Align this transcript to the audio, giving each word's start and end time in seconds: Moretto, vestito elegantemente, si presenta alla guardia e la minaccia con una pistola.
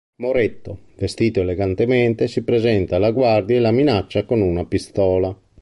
Moretto, 0.15 0.79
vestito 0.95 1.41
elegantemente, 1.41 2.27
si 2.27 2.43
presenta 2.43 2.95
alla 2.95 3.11
guardia 3.11 3.57
e 3.57 3.59
la 3.59 3.69
minaccia 3.71 4.25
con 4.25 4.41
una 4.41 4.65
pistola. 4.65 5.39